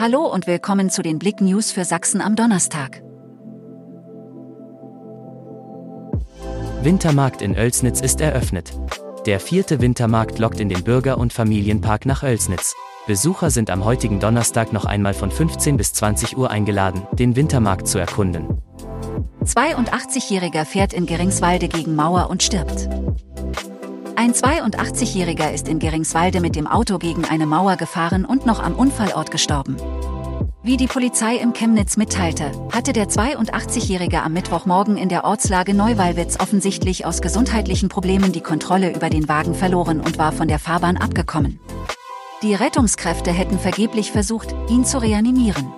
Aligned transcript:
Hallo 0.00 0.26
und 0.26 0.46
willkommen 0.46 0.90
zu 0.90 1.02
den 1.02 1.18
Blick 1.18 1.40
News 1.40 1.72
für 1.72 1.84
Sachsen 1.84 2.20
am 2.20 2.36
Donnerstag. 2.36 3.02
Wintermarkt 6.82 7.42
in 7.42 7.56
Oelsnitz 7.56 8.00
ist 8.00 8.20
eröffnet. 8.20 8.78
Der 9.26 9.40
vierte 9.40 9.80
Wintermarkt 9.80 10.38
lockt 10.38 10.60
in 10.60 10.68
den 10.68 10.84
Bürger- 10.84 11.18
und 11.18 11.32
Familienpark 11.32 12.06
nach 12.06 12.22
Oelsnitz. 12.22 12.76
Besucher 13.08 13.50
sind 13.50 13.70
am 13.70 13.84
heutigen 13.84 14.20
Donnerstag 14.20 14.72
noch 14.72 14.84
einmal 14.84 15.14
von 15.14 15.32
15 15.32 15.76
bis 15.76 15.92
20 15.94 16.38
Uhr 16.38 16.48
eingeladen, 16.48 17.02
den 17.14 17.34
Wintermarkt 17.34 17.88
zu 17.88 17.98
erkunden. 17.98 18.46
82-Jähriger 19.42 20.64
fährt 20.64 20.92
in 20.92 21.06
Geringswalde 21.06 21.66
gegen 21.66 21.96
Mauer 21.96 22.30
und 22.30 22.44
stirbt. 22.44 22.88
Ein 24.20 24.32
82-Jähriger 24.32 25.52
ist 25.52 25.68
in 25.68 25.78
Geringswalde 25.78 26.40
mit 26.40 26.56
dem 26.56 26.66
Auto 26.66 26.98
gegen 26.98 27.24
eine 27.24 27.46
Mauer 27.46 27.76
gefahren 27.76 28.24
und 28.24 28.46
noch 28.46 28.58
am 28.58 28.74
Unfallort 28.74 29.30
gestorben. 29.30 29.76
Wie 30.64 30.76
die 30.76 30.88
Polizei 30.88 31.36
im 31.36 31.52
Chemnitz 31.52 31.96
mitteilte, 31.96 32.50
hatte 32.72 32.92
der 32.92 33.06
82-Jährige 33.06 34.20
am 34.24 34.32
Mittwochmorgen 34.32 34.96
in 34.96 35.08
der 35.08 35.22
Ortslage 35.22 35.72
Neuwalwitz 35.72 36.40
offensichtlich 36.40 37.06
aus 37.06 37.22
gesundheitlichen 37.22 37.88
Problemen 37.88 38.32
die 38.32 38.40
Kontrolle 38.40 38.92
über 38.92 39.08
den 39.08 39.28
Wagen 39.28 39.54
verloren 39.54 40.00
und 40.00 40.18
war 40.18 40.32
von 40.32 40.48
der 40.48 40.58
Fahrbahn 40.58 40.96
abgekommen. 40.96 41.60
Die 42.42 42.56
Rettungskräfte 42.56 43.30
hätten 43.30 43.60
vergeblich 43.60 44.10
versucht, 44.10 44.52
ihn 44.68 44.84
zu 44.84 45.00
reanimieren. 45.00 45.72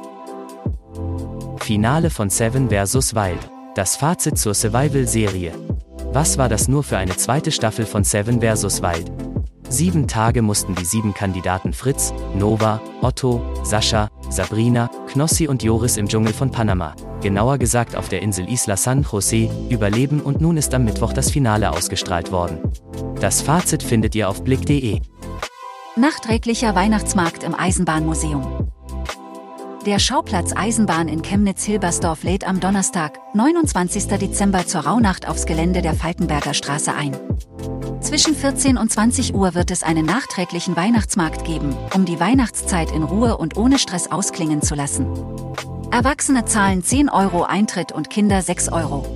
Finale 1.58 2.08
von 2.08 2.30
Seven 2.30 2.70
vs. 2.70 3.14
Wild. 3.14 3.50
Das 3.74 3.96
Fazit 3.96 4.38
zur 4.38 4.54
Survival-Serie. 4.54 5.52
Was 6.12 6.38
war 6.38 6.48
das 6.48 6.66
nur 6.66 6.82
für 6.82 6.98
eine 6.98 7.16
zweite 7.16 7.52
Staffel 7.52 7.86
von 7.86 8.02
Seven 8.02 8.40
vs. 8.40 8.82
Wild? 8.82 9.12
Sieben 9.68 10.08
Tage 10.08 10.42
mussten 10.42 10.74
die 10.74 10.84
sieben 10.84 11.14
Kandidaten 11.14 11.72
Fritz, 11.72 12.12
Nova, 12.34 12.80
Otto, 13.00 13.40
Sascha, 13.62 14.10
Sabrina, 14.28 14.90
Knossi 15.06 15.46
und 15.46 15.62
Joris 15.62 15.96
im 15.96 16.08
Dschungel 16.08 16.32
von 16.32 16.50
Panama, 16.50 16.96
genauer 17.22 17.58
gesagt 17.58 17.94
auf 17.94 18.08
der 18.08 18.22
Insel 18.22 18.50
Isla 18.50 18.76
San 18.76 19.06
Jose, 19.08 19.48
überleben 19.68 20.20
und 20.20 20.40
nun 20.40 20.56
ist 20.56 20.74
am 20.74 20.84
Mittwoch 20.84 21.12
das 21.12 21.30
Finale 21.30 21.70
ausgestrahlt 21.70 22.32
worden. 22.32 22.58
Das 23.20 23.40
Fazit 23.40 23.84
findet 23.84 24.16
ihr 24.16 24.28
auf 24.28 24.42
blick.de. 24.42 25.00
Nachträglicher 25.94 26.74
Weihnachtsmarkt 26.74 27.44
im 27.44 27.54
Eisenbahnmuseum. 27.54 28.68
Der 29.86 29.98
Schauplatz 29.98 30.52
Eisenbahn 30.54 31.08
in 31.08 31.22
Chemnitz-Hilbersdorf 31.22 32.22
lädt 32.22 32.46
am 32.46 32.60
Donnerstag, 32.60 33.18
29. 33.32 34.08
Dezember 34.18 34.66
zur 34.66 34.82
Rauhnacht 34.82 35.26
aufs 35.26 35.46
Gelände 35.46 35.80
der 35.80 35.94
Falkenberger 35.94 36.52
Straße 36.52 36.92
ein. 36.92 37.16
Zwischen 38.02 38.34
14 38.34 38.76
und 38.76 38.92
20 38.92 39.34
Uhr 39.34 39.54
wird 39.54 39.70
es 39.70 39.82
einen 39.82 40.04
nachträglichen 40.04 40.76
Weihnachtsmarkt 40.76 41.46
geben, 41.46 41.74
um 41.94 42.04
die 42.04 42.20
Weihnachtszeit 42.20 42.90
in 42.92 43.02
Ruhe 43.02 43.38
und 43.38 43.56
ohne 43.56 43.78
Stress 43.78 44.10
ausklingen 44.10 44.60
zu 44.60 44.74
lassen. 44.74 45.06
Erwachsene 45.90 46.44
zahlen 46.44 46.84
10 46.84 47.08
Euro 47.08 47.44
Eintritt 47.44 47.90
und 47.90 48.10
Kinder 48.10 48.42
6 48.42 48.70
Euro. 48.72 49.06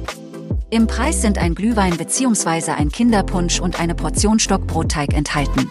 Im 0.71 0.87
Preis 0.87 1.21
sind 1.21 1.37
ein 1.37 1.55
Glühwein 1.55 1.99
bzw. 1.99 2.71
ein 2.71 2.89
Kinderpunsch 2.91 3.61
und 3.61 3.79
eine 3.79 3.95
Portion 3.95 4.39
Stockbrotteig 4.39 5.13
enthalten. 5.13 5.71